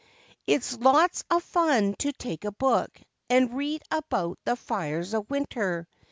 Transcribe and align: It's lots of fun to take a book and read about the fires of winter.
It's 0.47 0.79
lots 0.79 1.23
of 1.29 1.43
fun 1.43 1.93
to 1.99 2.11
take 2.11 2.43
a 2.43 2.51
book 2.51 2.99
and 3.29 3.53
read 3.55 3.83
about 3.91 4.39
the 4.45 4.55
fires 4.55 5.13
of 5.13 5.29
winter. 5.29 5.87